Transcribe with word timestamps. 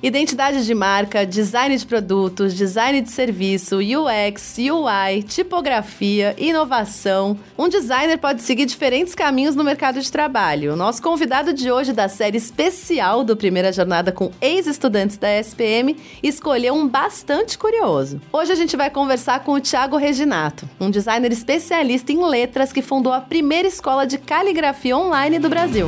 Identidade 0.00 0.64
de 0.64 0.74
marca, 0.76 1.26
design 1.26 1.76
de 1.76 1.84
produtos, 1.84 2.54
design 2.54 3.00
de 3.00 3.10
serviço, 3.10 3.78
UX, 3.78 4.56
UI, 4.56 5.24
tipografia, 5.24 6.36
inovação. 6.38 7.36
Um 7.58 7.68
designer 7.68 8.16
pode 8.16 8.42
seguir 8.42 8.64
diferentes 8.64 9.12
caminhos 9.12 9.56
no 9.56 9.64
mercado 9.64 10.00
de 10.00 10.10
trabalho. 10.10 10.76
Nosso 10.76 11.02
convidado 11.02 11.52
de 11.52 11.72
hoje 11.72 11.92
da 11.92 12.08
série 12.08 12.38
especial 12.38 13.24
do 13.24 13.36
Primeira 13.36 13.72
Jornada 13.72 14.12
com 14.12 14.30
ex-estudantes 14.40 15.16
da 15.16 15.36
SPM 15.40 15.96
escolheu 16.22 16.74
um 16.74 16.86
bastante 16.86 17.58
curioso. 17.58 18.20
Hoje 18.32 18.52
a 18.52 18.56
gente 18.56 18.76
vai 18.76 18.90
conversar 18.90 19.40
com 19.40 19.54
o 19.54 19.60
Thiago 19.60 19.96
Reginato, 19.96 20.68
um 20.78 20.92
designer 20.92 21.32
especialista 21.32 22.12
em 22.12 22.24
letras 22.24 22.72
que 22.72 22.82
fundou 22.82 23.12
a 23.12 23.20
primeira 23.20 23.66
escola 23.66 24.06
de 24.06 24.16
caligrafia 24.16 24.96
online 24.96 25.40
do 25.40 25.48
Brasil. 25.48 25.86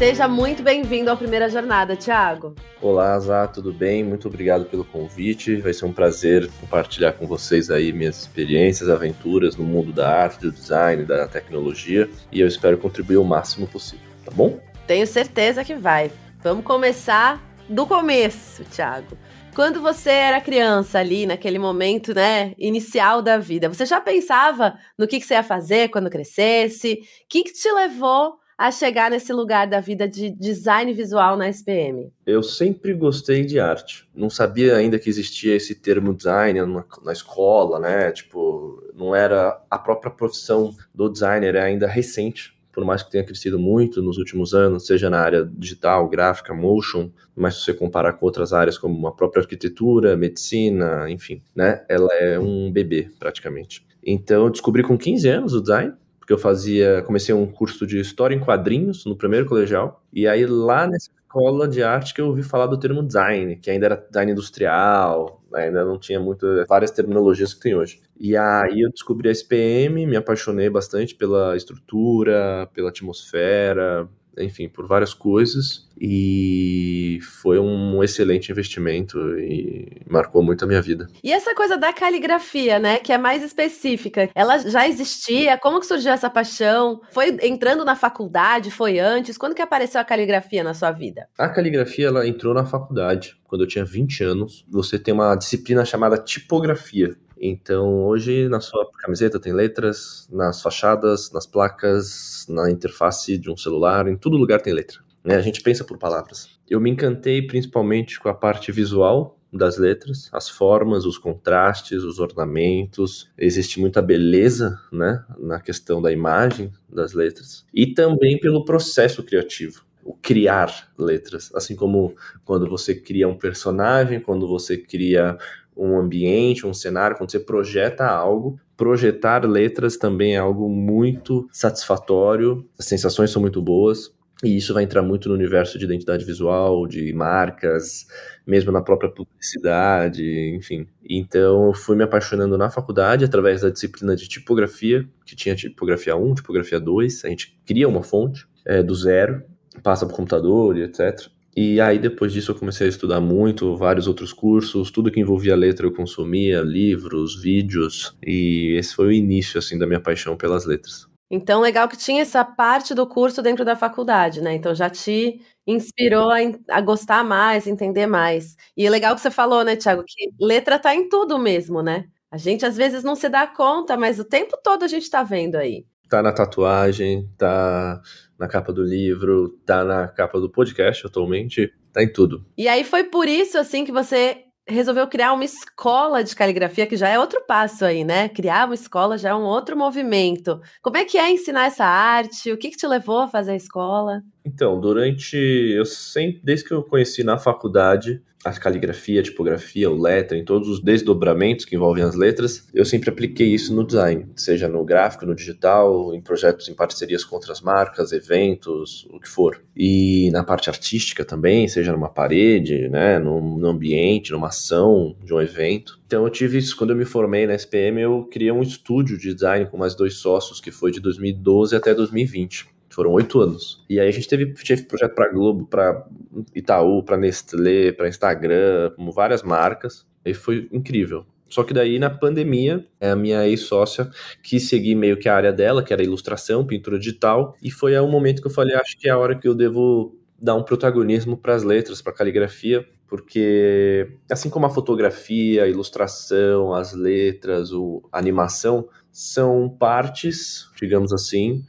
Seja 0.00 0.26
muito 0.26 0.62
bem-vindo 0.62 1.10
à 1.10 1.14
primeira 1.14 1.46
jornada, 1.50 1.94
Thiago. 1.94 2.54
Olá, 2.80 3.20
Zá, 3.20 3.46
tudo 3.46 3.70
bem? 3.70 4.02
Muito 4.02 4.28
obrigado 4.28 4.64
pelo 4.64 4.82
convite. 4.82 5.56
Vai 5.56 5.74
ser 5.74 5.84
um 5.84 5.92
prazer 5.92 6.50
compartilhar 6.58 7.12
com 7.12 7.26
vocês 7.26 7.70
aí 7.70 7.92
minhas 7.92 8.20
experiências, 8.20 8.88
aventuras 8.88 9.56
no 9.56 9.64
mundo 9.64 9.92
da 9.92 10.08
arte, 10.08 10.40
do 10.40 10.50
design, 10.50 11.04
da 11.04 11.28
tecnologia 11.28 12.08
e 12.32 12.40
eu 12.40 12.48
espero 12.48 12.78
contribuir 12.78 13.18
o 13.18 13.24
máximo 13.24 13.68
possível, 13.68 14.06
tá 14.24 14.30
bom? 14.34 14.58
Tenho 14.86 15.06
certeza 15.06 15.62
que 15.62 15.74
vai. 15.74 16.10
Vamos 16.42 16.64
começar 16.64 17.38
do 17.68 17.86
começo, 17.86 18.64
Thiago. 18.64 19.18
Quando 19.54 19.82
você 19.82 20.08
era 20.08 20.40
criança 20.40 20.98
ali, 20.98 21.26
naquele 21.26 21.58
momento, 21.58 22.14
né, 22.14 22.54
inicial 22.56 23.20
da 23.20 23.36
vida, 23.36 23.68
você 23.68 23.84
já 23.84 24.00
pensava 24.00 24.78
no 24.98 25.06
que, 25.06 25.20
que 25.20 25.26
você 25.26 25.34
ia 25.34 25.42
fazer 25.42 25.90
quando 25.90 26.08
crescesse? 26.08 27.02
O 27.02 27.28
que, 27.28 27.44
que 27.44 27.52
te 27.52 27.70
levou 27.70 28.39
a 28.60 28.70
chegar 28.70 29.10
nesse 29.10 29.32
lugar 29.32 29.66
da 29.66 29.80
vida 29.80 30.06
de 30.06 30.28
design 30.28 30.92
visual 30.92 31.34
na 31.34 31.48
SPM? 31.48 32.12
Eu 32.26 32.42
sempre 32.42 32.92
gostei 32.92 33.42
de 33.42 33.58
arte. 33.58 34.06
Não 34.14 34.28
sabia 34.28 34.76
ainda 34.76 34.98
que 34.98 35.08
existia 35.08 35.56
esse 35.56 35.74
termo 35.74 36.12
design 36.12 36.60
na, 36.66 36.84
na 37.02 37.10
escola, 37.10 37.80
né? 37.80 38.12
Tipo, 38.12 38.84
não 38.94 39.16
era 39.16 39.58
a 39.70 39.78
própria 39.78 40.10
profissão 40.10 40.74
do 40.94 41.08
designer, 41.08 41.54
é 41.54 41.62
ainda 41.62 41.86
recente 41.86 42.54
por 42.70 42.84
mais 42.84 43.02
que 43.02 43.10
tenha 43.10 43.24
crescido 43.24 43.58
muito 43.58 44.00
nos 44.00 44.16
últimos 44.16 44.54
anos, 44.54 44.86
seja 44.86 45.10
na 45.10 45.18
área 45.18 45.44
digital, 45.44 46.08
gráfica, 46.08 46.54
motion, 46.54 47.10
mas 47.34 47.56
se 47.56 47.64
você 47.64 47.74
comparar 47.74 48.12
com 48.12 48.24
outras 48.24 48.52
áreas 48.52 48.78
como 48.78 49.08
a 49.08 49.12
própria 49.12 49.40
arquitetura, 49.40 50.16
medicina, 50.16 51.10
enfim, 51.10 51.42
né? 51.54 51.84
Ela 51.88 52.14
é 52.14 52.38
um 52.38 52.70
bebê 52.70 53.10
praticamente. 53.18 53.84
Então 54.04 54.44
eu 54.44 54.50
descobri 54.50 54.84
com 54.84 54.96
15 54.96 55.28
anos 55.28 55.52
o 55.52 55.60
design, 55.60 55.94
porque 56.30 56.34
eu 56.34 56.38
fazia, 56.38 57.02
comecei 57.02 57.34
um 57.34 57.44
curso 57.44 57.84
de 57.84 57.98
história 57.98 58.36
em 58.36 58.38
quadrinhos 58.38 59.04
no 59.04 59.16
primeiro 59.16 59.46
colegial, 59.46 60.00
e 60.12 60.28
aí 60.28 60.46
lá 60.46 60.86
nessa 60.86 61.10
escola 61.10 61.66
de 61.66 61.82
arte 61.82 62.14
que 62.14 62.20
eu 62.20 62.28
ouvi 62.28 62.44
falar 62.44 62.66
do 62.66 62.78
termo 62.78 63.02
design, 63.02 63.56
que 63.56 63.68
ainda 63.68 63.86
era 63.86 63.96
design 63.96 64.30
industrial, 64.30 65.42
ainda 65.52 65.84
não 65.84 65.98
tinha 65.98 66.20
muito 66.20 66.46
várias 66.68 66.92
terminologias 66.92 67.52
que 67.52 67.60
tem 67.60 67.74
hoje. 67.74 68.00
E 68.16 68.36
aí 68.36 68.80
eu 68.80 68.90
descobri 68.90 69.28
a 69.28 69.32
SPM, 69.32 70.06
me 70.06 70.16
apaixonei 70.16 70.70
bastante 70.70 71.16
pela 71.16 71.56
estrutura, 71.56 72.68
pela 72.72 72.90
atmosfera, 72.90 74.08
enfim, 74.38 74.68
por 74.68 74.86
várias 74.86 75.14
coisas 75.14 75.88
e 76.00 77.18
foi 77.42 77.58
um 77.58 78.02
excelente 78.02 78.50
investimento 78.50 79.18
e 79.38 80.00
marcou 80.08 80.42
muito 80.42 80.64
a 80.64 80.68
minha 80.68 80.80
vida. 80.80 81.06
E 81.22 81.30
essa 81.30 81.54
coisa 81.54 81.76
da 81.76 81.92
caligrafia, 81.92 82.78
né, 82.78 82.98
que 82.98 83.12
é 83.12 83.18
mais 83.18 83.42
específica, 83.42 84.30
ela 84.34 84.58
já 84.58 84.88
existia? 84.88 85.58
Como 85.58 85.78
que 85.78 85.86
surgiu 85.86 86.12
essa 86.12 86.30
paixão? 86.30 87.02
Foi 87.10 87.36
entrando 87.42 87.84
na 87.84 87.94
faculdade? 87.94 88.70
Foi 88.70 88.98
antes? 88.98 89.36
Quando 89.36 89.54
que 89.54 89.62
apareceu 89.62 90.00
a 90.00 90.04
caligrafia 90.04 90.64
na 90.64 90.72
sua 90.72 90.90
vida? 90.90 91.28
A 91.36 91.48
caligrafia, 91.48 92.06
ela 92.06 92.26
entrou 92.26 92.54
na 92.54 92.64
faculdade, 92.64 93.36
quando 93.44 93.62
eu 93.62 93.68
tinha 93.68 93.84
20 93.84 94.24
anos. 94.24 94.64
Você 94.70 94.98
tem 94.98 95.12
uma 95.12 95.34
disciplina 95.34 95.84
chamada 95.84 96.16
tipografia. 96.16 97.14
Então, 97.40 98.04
hoje 98.04 98.48
na 98.48 98.60
sua 98.60 98.86
camiseta 98.98 99.40
tem 99.40 99.52
letras, 99.52 100.28
nas 100.30 100.60
fachadas, 100.60 101.32
nas 101.32 101.46
placas, 101.46 102.44
na 102.48 102.70
interface 102.70 103.38
de 103.38 103.50
um 103.50 103.56
celular, 103.56 104.06
em 104.06 104.16
todo 104.16 104.36
lugar 104.36 104.60
tem 104.60 104.74
letra. 104.74 104.98
Né? 105.24 105.36
A 105.36 105.40
gente 105.40 105.62
pensa 105.62 105.82
por 105.82 105.96
palavras. 105.96 106.60
Eu 106.68 106.80
me 106.80 106.90
encantei 106.90 107.46
principalmente 107.46 108.20
com 108.20 108.28
a 108.28 108.34
parte 108.34 108.70
visual 108.70 109.38
das 109.52 109.78
letras, 109.78 110.28
as 110.32 110.48
formas, 110.48 111.04
os 111.04 111.18
contrastes, 111.18 112.04
os 112.04 112.18
ornamentos. 112.18 113.30
Existe 113.36 113.80
muita 113.80 114.00
beleza, 114.00 114.78
né, 114.92 115.24
na 115.38 115.58
questão 115.60 116.00
da 116.00 116.12
imagem 116.12 116.70
das 116.88 117.14
letras 117.14 117.64
e 117.74 117.86
também 117.86 118.38
pelo 118.38 118.64
processo 118.64 119.22
criativo 119.22 119.84
o 120.02 120.14
criar 120.14 120.90
letras, 120.98 121.50
assim 121.54 121.76
como 121.76 122.14
quando 122.44 122.68
você 122.68 122.94
cria 122.94 123.28
um 123.28 123.36
personagem, 123.36 124.18
quando 124.18 124.48
você 124.48 124.78
cria 124.78 125.36
um 125.80 125.98
ambiente, 125.98 126.66
um 126.66 126.74
cenário, 126.74 127.16
quando 127.16 127.30
você 127.30 127.40
projeta 127.40 128.06
algo, 128.06 128.60
projetar 128.76 129.44
letras 129.46 129.96
também 129.96 130.34
é 130.34 130.38
algo 130.38 130.68
muito 130.68 131.48
satisfatório, 131.50 132.68
as 132.78 132.84
sensações 132.84 133.30
são 133.30 133.40
muito 133.40 133.62
boas. 133.62 134.12
E 134.42 134.56
isso 134.56 134.72
vai 134.72 134.84
entrar 134.84 135.02
muito 135.02 135.28
no 135.28 135.34
universo 135.34 135.78
de 135.78 135.84
identidade 135.84 136.24
visual, 136.24 136.86
de 136.86 137.12
marcas, 137.12 138.06
mesmo 138.46 138.72
na 138.72 138.80
própria 138.80 139.10
publicidade, 139.10 140.24
enfim. 140.56 140.86
Então, 141.04 141.66
eu 141.66 141.74
fui 141.74 141.94
me 141.94 142.04
apaixonando 142.04 142.56
na 142.56 142.70
faculdade 142.70 143.22
através 143.22 143.60
da 143.60 143.68
disciplina 143.68 144.16
de 144.16 144.26
tipografia, 144.26 145.06
que 145.26 145.36
tinha 145.36 145.54
tipografia 145.54 146.16
1, 146.16 146.36
tipografia 146.36 146.80
2. 146.80 147.24
A 147.26 147.28
gente 147.28 147.54
cria 147.66 147.86
uma 147.86 148.02
fonte 148.02 148.46
é, 148.64 148.82
do 148.82 148.94
zero, 148.94 149.42
passa 149.82 150.06
para 150.06 150.14
o 150.14 150.16
computador 150.16 150.74
e 150.78 150.84
etc. 150.84 151.28
E 151.62 151.78
aí, 151.78 151.98
depois 151.98 152.32
disso, 152.32 152.52
eu 152.52 152.54
comecei 152.58 152.86
a 152.86 152.88
estudar 152.88 153.20
muito, 153.20 153.76
vários 153.76 154.06
outros 154.08 154.32
cursos, 154.32 154.90
tudo 154.90 155.10
que 155.10 155.20
envolvia 155.20 155.54
letra 155.54 155.86
eu 155.86 155.92
consumia, 155.92 156.62
livros, 156.62 157.38
vídeos, 157.38 158.16
e 158.26 158.76
esse 158.78 158.94
foi 158.94 159.08
o 159.08 159.12
início, 159.12 159.58
assim, 159.58 159.76
da 159.76 159.86
minha 159.86 160.00
paixão 160.00 160.38
pelas 160.38 160.64
letras. 160.64 161.06
Então, 161.30 161.60
legal 161.60 161.86
que 161.86 161.98
tinha 161.98 162.22
essa 162.22 162.42
parte 162.42 162.94
do 162.94 163.06
curso 163.06 163.42
dentro 163.42 163.62
da 163.62 163.76
faculdade, 163.76 164.40
né? 164.40 164.54
Então, 164.54 164.74
já 164.74 164.88
te 164.88 165.38
inspirou 165.66 166.30
a, 166.30 166.38
a 166.70 166.80
gostar 166.80 167.22
mais, 167.22 167.66
entender 167.66 168.06
mais. 168.06 168.56
E 168.74 168.86
é 168.86 168.88
legal 168.88 169.14
que 169.14 169.20
você 169.20 169.30
falou, 169.30 169.62
né, 169.62 169.76
Tiago, 169.76 170.02
que 170.06 170.30
letra 170.40 170.78
tá 170.78 170.94
em 170.94 171.10
tudo 171.10 171.38
mesmo, 171.38 171.82
né? 171.82 172.06
A 172.30 172.38
gente 172.38 172.64
às 172.64 172.74
vezes 172.74 173.04
não 173.04 173.14
se 173.14 173.28
dá 173.28 173.46
conta, 173.46 173.98
mas 173.98 174.18
o 174.18 174.24
tempo 174.24 174.58
todo 174.64 174.82
a 174.82 174.88
gente 174.88 175.10
tá 175.10 175.22
vendo 175.22 175.56
aí. 175.56 175.84
Tá 176.10 176.22
na 176.22 176.32
tatuagem, 176.32 177.30
tá 177.38 178.02
na 178.38 178.48
capa 178.48 178.72
do 178.72 178.82
livro, 178.82 179.50
tá 179.64 179.84
na 179.84 180.08
capa 180.08 180.40
do 180.40 180.50
podcast 180.50 181.06
atualmente, 181.06 181.72
tá 181.92 182.02
em 182.02 182.12
tudo. 182.12 182.44
E 182.58 182.66
aí 182.66 182.82
foi 182.82 183.04
por 183.04 183.28
isso 183.28 183.56
assim 183.56 183.84
que 183.84 183.92
você 183.92 184.44
resolveu 184.70 185.06
criar 185.06 185.32
uma 185.32 185.44
escola 185.44 186.22
de 186.22 186.34
caligrafia, 186.34 186.86
que 186.86 186.96
já 186.96 187.08
é 187.08 187.18
outro 187.18 187.42
passo 187.46 187.84
aí, 187.84 188.04
né? 188.04 188.28
Criar 188.28 188.66
uma 188.66 188.74
escola 188.74 189.18
já 189.18 189.30
é 189.30 189.34
um 189.34 189.42
outro 189.42 189.76
movimento. 189.76 190.60
Como 190.82 190.96
é 190.96 191.04
que 191.04 191.18
é 191.18 191.30
ensinar 191.30 191.66
essa 191.66 191.84
arte? 191.84 192.52
O 192.52 192.56
que, 192.56 192.70
que 192.70 192.76
te 192.76 192.86
levou 192.86 193.20
a 193.20 193.28
fazer 193.28 193.52
a 193.52 193.56
escola? 193.56 194.22
Então, 194.44 194.80
durante. 194.80 195.36
Eu 195.36 195.84
sempre, 195.84 196.40
desde 196.42 196.66
que 196.66 196.74
eu 196.74 196.82
conheci 196.82 197.22
na 197.24 197.38
faculdade, 197.38 198.22
a 198.44 198.52
caligrafia, 198.52 199.20
a 199.20 199.22
tipografia, 199.22 199.90
o 199.90 200.00
em 200.32 200.44
todos 200.44 200.68
os 200.68 200.80
desdobramentos 200.82 201.64
que 201.64 201.76
envolvem 201.76 202.02
as 202.02 202.14
letras, 202.14 202.66
eu 202.72 202.84
sempre 202.84 203.10
apliquei 203.10 203.48
isso 203.48 203.74
no 203.74 203.86
design, 203.86 204.26
seja 204.34 204.66
no 204.66 204.84
gráfico, 204.84 205.26
no 205.26 205.34
digital, 205.34 206.14
em 206.14 206.20
projetos 206.20 206.68
em 206.68 206.74
parcerias 206.74 207.22
com 207.22 207.34
outras 207.34 207.60
marcas, 207.60 208.12
eventos, 208.12 209.06
o 209.10 209.20
que 209.20 209.28
for. 209.28 209.62
E 209.76 210.30
na 210.32 210.42
parte 210.42 210.70
artística 210.70 211.24
também, 211.24 211.68
seja 211.68 211.92
numa 211.92 212.08
parede, 212.08 212.88
né, 212.88 213.18
num, 213.18 213.66
ambiente, 213.66 214.32
numa 214.32 214.48
ação 214.48 215.14
de 215.22 215.34
um 215.34 215.40
evento. 215.40 216.00
Então 216.06 216.24
eu 216.24 216.30
tive 216.30 216.58
isso 216.58 216.76
quando 216.76 216.90
eu 216.90 216.96
me 216.96 217.04
formei 217.04 217.46
na 217.46 217.54
SPM, 217.54 218.00
eu 218.00 218.28
criei 218.30 218.50
um 218.50 218.62
estúdio 218.62 219.18
de 219.18 219.34
design 219.34 219.66
com 219.66 219.76
mais 219.76 219.94
dois 219.94 220.14
sócios 220.14 220.60
que 220.60 220.70
foi 220.70 220.90
de 220.90 221.00
2012 221.00 221.76
até 221.76 221.94
2020. 221.94 222.69
Foram 222.90 223.12
oito 223.12 223.40
anos. 223.40 223.84
E 223.88 224.00
aí 224.00 224.08
a 224.08 224.10
gente 224.10 224.28
teve, 224.28 224.52
teve 224.54 224.82
projeto 224.82 225.14
para 225.14 225.32
Globo, 225.32 225.66
para 225.66 226.06
Itaú, 226.54 227.02
para 227.02 227.16
Nestlé, 227.16 227.92
para 227.92 228.08
Instagram, 228.08 228.92
várias 229.14 229.42
marcas. 229.42 230.06
E 230.24 230.34
foi 230.34 230.68
incrível. 230.72 231.24
Só 231.48 231.64
que 231.64 231.74
daí, 231.74 231.98
na 231.98 232.08
pandemia, 232.08 232.86
é 233.00 233.10
a 233.10 233.16
minha 233.16 233.46
ex-sócia 233.46 234.08
quis 234.42 234.68
seguir 234.68 234.94
meio 234.94 235.16
que 235.16 235.28
a 235.28 235.34
área 235.34 235.52
dela, 235.52 235.82
que 235.82 235.92
era 235.92 236.02
ilustração, 236.02 236.64
pintura 236.64 236.96
digital, 236.98 237.56
e 237.60 237.70
foi 237.70 237.96
aí 237.96 238.00
um 238.00 238.10
momento 238.10 238.40
que 238.40 238.46
eu 238.46 238.52
falei, 238.52 238.76
acho 238.76 238.96
que 238.96 239.08
é 239.08 239.10
a 239.10 239.18
hora 239.18 239.36
que 239.36 239.48
eu 239.48 239.54
devo 239.54 240.16
dar 240.40 240.54
um 240.54 240.62
protagonismo 240.62 241.36
para 241.36 241.54
as 241.54 241.64
letras, 241.64 242.00
para 242.00 242.12
a 242.12 242.16
caligrafia, 242.16 242.86
porque 243.08 244.08
assim 244.30 244.48
como 244.48 244.66
a 244.66 244.70
fotografia, 244.70 245.64
a 245.64 245.68
ilustração, 245.68 246.72
as 246.72 246.94
letras, 246.94 247.70
a 248.12 248.18
animação 248.18 248.88
são 249.10 249.68
partes, 249.68 250.70
digamos 250.80 251.12
assim, 251.12 251.64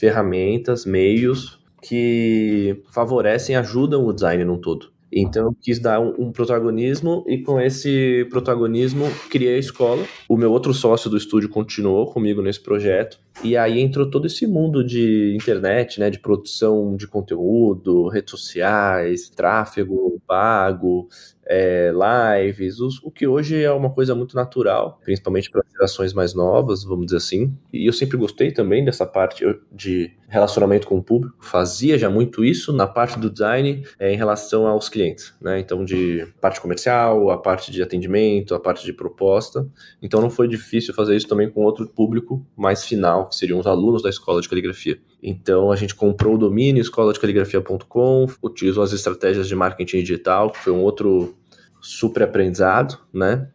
ferramentas, 0.00 0.86
meios 0.86 1.60
que 1.82 2.82
favorecem, 2.90 3.54
ajudam 3.54 4.04
o 4.06 4.12
design 4.12 4.44
num 4.44 4.58
todo. 4.58 4.90
Então 5.12 5.46
eu 5.46 5.56
quis 5.60 5.80
dar 5.80 6.00
um, 6.00 6.14
um, 6.18 6.32
protagonismo 6.32 7.24
e 7.26 7.38
com 7.38 7.60
esse 7.60 8.26
protagonismo 8.30 9.06
criei 9.28 9.56
a 9.56 9.58
escola. 9.58 10.04
O 10.28 10.36
meu 10.36 10.52
outro 10.52 10.72
sócio 10.72 11.10
do 11.10 11.16
estúdio 11.16 11.48
continuou 11.48 12.06
comigo 12.12 12.40
nesse 12.40 12.60
projeto. 12.60 13.18
E 13.42 13.56
aí 13.56 13.80
entrou 13.80 14.08
todo 14.08 14.26
esse 14.26 14.46
mundo 14.46 14.84
de 14.84 15.34
internet, 15.34 15.98
né, 15.98 16.10
de 16.10 16.20
produção 16.20 16.94
de 16.96 17.08
conteúdo, 17.08 18.08
redes 18.08 18.30
sociais, 18.30 19.28
tráfego 19.28 20.10
pago, 20.30 21.08
é, 21.52 21.90
lives, 21.90 22.78
os, 22.78 23.02
o 23.02 23.10
que 23.10 23.26
hoje 23.26 23.60
é 23.60 23.72
uma 23.72 23.90
coisa 23.90 24.14
muito 24.14 24.36
natural, 24.36 25.00
principalmente 25.02 25.50
para 25.50 25.64
gerações 25.72 26.14
mais 26.14 26.32
novas, 26.32 26.84
vamos 26.84 27.06
dizer 27.06 27.16
assim. 27.16 27.52
E 27.72 27.86
eu 27.86 27.92
sempre 27.92 28.16
gostei 28.16 28.52
também 28.52 28.84
dessa 28.84 29.04
parte 29.04 29.44
de 29.72 30.12
relacionamento 30.28 30.86
com 30.86 30.96
o 30.96 31.02
público. 31.02 31.34
Fazia 31.40 31.98
já 31.98 32.08
muito 32.08 32.44
isso 32.44 32.72
na 32.72 32.86
parte 32.86 33.18
do 33.18 33.28
design 33.28 33.82
é, 33.98 34.12
em 34.12 34.16
relação 34.16 34.64
aos 34.68 34.88
clientes, 34.88 35.34
né? 35.40 35.58
Então, 35.58 35.84
de 35.84 36.24
parte 36.40 36.60
comercial, 36.60 37.30
a 37.30 37.36
parte 37.36 37.72
de 37.72 37.82
atendimento, 37.82 38.54
a 38.54 38.60
parte 38.60 38.84
de 38.84 38.92
proposta. 38.92 39.66
Então, 40.00 40.20
não 40.20 40.30
foi 40.30 40.46
difícil 40.46 40.94
fazer 40.94 41.16
isso 41.16 41.26
também 41.26 41.50
com 41.50 41.62
outro 41.62 41.84
público 41.88 42.46
mais 42.56 42.84
final, 42.84 43.28
que 43.28 43.34
seriam 43.34 43.58
os 43.58 43.66
alunos 43.66 44.04
da 44.04 44.08
escola 44.08 44.40
de 44.40 44.48
caligrafia. 44.48 45.00
Então, 45.20 45.72
a 45.72 45.76
gente 45.76 45.96
comprou 45.96 46.36
o 46.36 46.38
domínio 46.38 46.80
escola 46.80 47.12
de 47.12 47.18
caligrafia.com, 47.18 48.26
utilizou 48.40 48.84
as 48.84 48.92
estratégias 48.92 49.48
de 49.48 49.56
marketing 49.56 49.98
digital, 49.98 50.50
que 50.50 50.58
foi 50.58 50.72
um 50.72 50.80
outro 50.80 51.34
super 51.80 52.22
aprendizado, 52.22 52.98
né? 53.12 53.48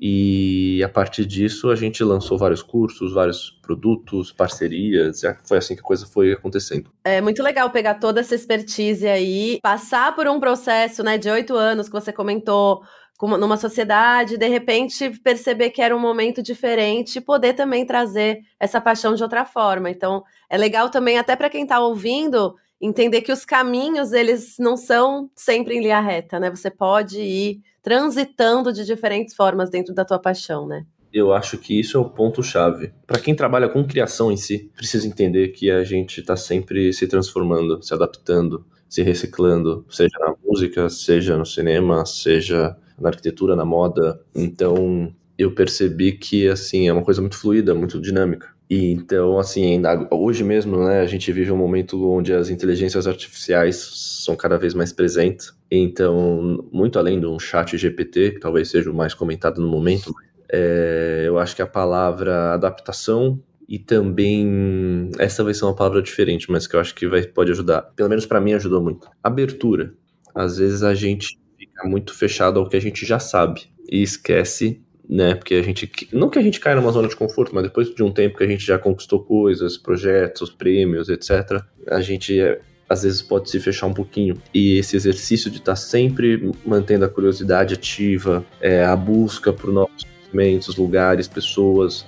E 0.00 0.80
a 0.84 0.88
partir 0.88 1.26
disso 1.26 1.70
a 1.70 1.76
gente 1.76 2.04
lançou 2.04 2.38
vários 2.38 2.62
cursos, 2.62 3.12
vários 3.12 3.50
produtos, 3.62 4.30
parcerias, 4.30 5.22
foi 5.44 5.58
assim 5.58 5.74
que 5.74 5.80
a 5.80 5.84
coisa 5.84 6.06
foi 6.06 6.32
acontecendo. 6.32 6.90
É 7.04 7.20
muito 7.20 7.42
legal 7.42 7.68
pegar 7.70 7.94
toda 7.94 8.20
essa 8.20 8.34
expertise 8.34 9.08
aí, 9.08 9.58
passar 9.60 10.14
por 10.14 10.28
um 10.28 10.38
processo 10.38 11.02
né, 11.02 11.18
de 11.18 11.28
oito 11.28 11.56
anos 11.56 11.88
que 11.88 11.92
você 11.92 12.12
comentou, 12.12 12.82
numa 13.20 13.56
sociedade, 13.56 14.36
de 14.36 14.46
repente 14.46 15.10
perceber 15.18 15.70
que 15.70 15.82
era 15.82 15.96
um 15.96 15.98
momento 15.98 16.40
diferente 16.40 17.18
e 17.18 17.20
poder 17.20 17.54
também 17.54 17.84
trazer 17.84 18.38
essa 18.60 18.80
paixão 18.80 19.14
de 19.14 19.22
outra 19.24 19.44
forma. 19.44 19.90
Então, 19.90 20.22
é 20.48 20.56
legal 20.56 20.88
também, 20.88 21.18
até 21.18 21.34
para 21.34 21.50
quem 21.50 21.64
está 21.64 21.80
ouvindo, 21.80 22.54
entender 22.80 23.22
que 23.22 23.32
os 23.32 23.44
caminhos, 23.44 24.12
eles 24.12 24.56
não 24.58 24.76
são 24.76 25.30
sempre 25.34 25.76
em 25.76 25.80
linha 25.80 26.00
reta, 26.00 26.38
né? 26.38 26.50
Você 26.50 26.70
pode 26.70 27.20
ir 27.20 27.60
transitando 27.82 28.72
de 28.72 28.84
diferentes 28.84 29.34
formas 29.34 29.70
dentro 29.70 29.94
da 29.94 30.04
tua 30.04 30.18
paixão, 30.18 30.66
né? 30.66 30.84
Eu 31.12 31.32
acho 31.32 31.56
que 31.56 31.78
isso 31.78 31.96
é 31.96 32.00
o 32.00 32.08
ponto-chave. 32.08 32.92
Para 33.06 33.18
quem 33.18 33.34
trabalha 33.34 33.68
com 33.68 33.86
criação 33.86 34.30
em 34.30 34.36
si, 34.36 34.70
precisa 34.76 35.08
entender 35.08 35.48
que 35.48 35.70
a 35.70 35.82
gente 35.82 36.20
está 36.20 36.36
sempre 36.36 36.92
se 36.92 37.06
transformando, 37.06 37.82
se 37.82 37.94
adaptando, 37.94 38.64
se 38.88 39.02
reciclando, 39.02 39.86
seja 39.88 40.18
na 40.20 40.34
música, 40.44 40.88
seja 40.88 41.36
no 41.36 41.46
cinema, 41.46 42.04
seja 42.04 42.76
na 42.98 43.08
arquitetura, 43.08 43.56
na 43.56 43.64
moda. 43.64 44.20
Então, 44.34 45.12
eu 45.38 45.54
percebi 45.54 46.12
que 46.12 46.48
assim 46.48 46.88
é 46.88 46.92
uma 46.92 47.04
coisa 47.04 47.20
muito 47.20 47.38
fluida, 47.38 47.74
muito 47.74 48.00
dinâmica. 48.00 48.57
E 48.70 48.92
então, 48.92 49.38
assim, 49.38 49.80
hoje 50.10 50.44
mesmo, 50.44 50.84
né, 50.84 51.00
a 51.00 51.06
gente 51.06 51.32
vive 51.32 51.50
um 51.50 51.56
momento 51.56 52.10
onde 52.10 52.34
as 52.34 52.50
inteligências 52.50 53.06
artificiais 53.06 53.76
são 54.24 54.36
cada 54.36 54.58
vez 54.58 54.74
mais 54.74 54.92
presentes. 54.92 55.52
Então, 55.70 56.66
muito 56.70 56.98
além 56.98 57.18
de 57.18 57.26
um 57.26 57.38
chat 57.38 57.76
GPT, 57.76 58.32
que 58.32 58.40
talvez 58.40 58.68
seja 58.70 58.90
o 58.90 58.94
mais 58.94 59.14
comentado 59.14 59.60
no 59.60 59.68
momento, 59.68 60.12
é, 60.50 61.24
eu 61.26 61.38
acho 61.38 61.56
que 61.56 61.62
a 61.62 61.66
palavra 61.66 62.52
adaptação 62.52 63.42
e 63.68 63.78
também 63.78 65.10
essa 65.18 65.44
vai 65.44 65.52
ser 65.52 65.64
uma 65.64 65.76
palavra 65.76 66.00
diferente, 66.00 66.50
mas 66.50 66.66
que 66.66 66.74
eu 66.74 66.80
acho 66.80 66.94
que 66.94 67.06
vai, 67.06 67.22
pode 67.22 67.50
ajudar. 67.52 67.82
Pelo 67.94 68.08
menos 68.08 68.24
para 68.24 68.40
mim 68.40 68.54
ajudou 68.54 68.82
muito. 68.82 69.08
Abertura. 69.22 69.92
Às 70.34 70.58
vezes 70.58 70.82
a 70.82 70.94
gente 70.94 71.38
fica 71.58 71.86
muito 71.86 72.14
fechado 72.14 72.58
ao 72.58 72.68
que 72.68 72.76
a 72.76 72.80
gente 72.80 73.04
já 73.04 73.18
sabe 73.18 73.62
e 73.90 74.02
esquece 74.02 74.82
né? 75.08 75.34
Porque 75.34 75.54
a 75.54 75.62
gente. 75.62 75.90
Não 76.12 76.28
que 76.28 76.38
a 76.38 76.42
gente 76.42 76.60
caia 76.60 76.76
numa 76.76 76.92
zona 76.92 77.08
de 77.08 77.16
conforto, 77.16 77.54
mas 77.54 77.64
depois 77.64 77.92
de 77.94 78.02
um 78.02 78.12
tempo 78.12 78.36
que 78.36 78.44
a 78.44 78.46
gente 78.46 78.64
já 78.64 78.78
conquistou 78.78 79.20
coisas, 79.20 79.78
projetos, 79.78 80.50
prêmios, 80.50 81.08
etc., 81.08 81.62
a 81.86 82.00
gente 82.00 82.38
é, 82.38 82.60
às 82.88 83.02
vezes 83.02 83.22
pode 83.22 83.48
se 83.48 83.58
fechar 83.58 83.86
um 83.86 83.94
pouquinho. 83.94 84.36
E 84.52 84.76
esse 84.76 84.96
exercício 84.96 85.50
de 85.50 85.58
estar 85.58 85.72
tá 85.72 85.76
sempre 85.76 86.52
mantendo 86.66 87.06
a 87.06 87.08
curiosidade 87.08 87.74
ativa, 87.74 88.44
é, 88.60 88.84
a 88.84 88.94
busca 88.94 89.52
por 89.52 89.72
novos 89.72 90.04
conhecimentos, 90.04 90.76
lugares, 90.76 91.26
pessoas, 91.26 92.04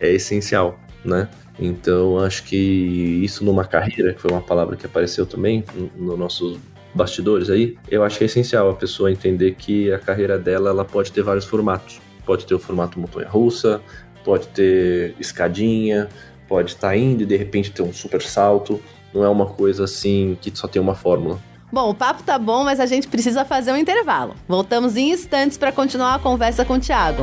é 0.00 0.10
essencial, 0.10 0.80
né? 1.04 1.28
Então, 1.60 2.18
acho 2.18 2.44
que 2.44 2.56
isso 2.56 3.44
numa 3.44 3.64
carreira, 3.64 4.14
que 4.14 4.20
foi 4.20 4.30
uma 4.30 4.40
palavra 4.40 4.76
que 4.76 4.86
apareceu 4.86 5.26
também 5.26 5.64
no 5.96 6.16
nossos 6.16 6.56
bastidores 6.94 7.50
aí, 7.50 7.76
eu 7.90 8.02
acho 8.04 8.16
que 8.16 8.24
é 8.24 8.26
essencial 8.26 8.70
a 8.70 8.74
pessoa 8.74 9.10
entender 9.10 9.54
que 9.56 9.92
a 9.92 9.98
carreira 9.98 10.38
dela 10.38 10.70
ela 10.70 10.84
pode 10.84 11.12
ter 11.12 11.22
vários 11.22 11.44
formatos 11.44 12.00
pode 12.28 12.44
ter 12.44 12.54
o 12.54 12.58
formato 12.58 13.00
montanha-russa, 13.00 13.80
pode 14.22 14.48
ter 14.48 15.14
escadinha, 15.18 16.10
pode 16.46 16.72
estar 16.72 16.88
tá 16.88 16.96
indo 16.96 17.22
e 17.22 17.26
de 17.26 17.34
repente 17.34 17.70
ter 17.70 17.80
um 17.80 17.90
super 17.90 18.20
salto. 18.20 18.78
Não 19.14 19.24
é 19.24 19.28
uma 19.30 19.46
coisa 19.46 19.84
assim 19.84 20.36
que 20.38 20.54
só 20.54 20.68
tem 20.68 20.80
uma 20.80 20.94
fórmula. 20.94 21.38
Bom, 21.72 21.88
o 21.88 21.94
papo 21.94 22.22
tá 22.22 22.38
bom, 22.38 22.64
mas 22.64 22.80
a 22.80 22.86
gente 22.86 23.08
precisa 23.08 23.46
fazer 23.46 23.72
um 23.72 23.76
intervalo. 23.76 24.34
Voltamos 24.46 24.94
em 24.94 25.10
instantes 25.10 25.56
para 25.56 25.72
continuar 25.72 26.16
a 26.16 26.18
conversa 26.18 26.66
com 26.66 26.74
o 26.74 26.80
Thiago. 26.80 27.22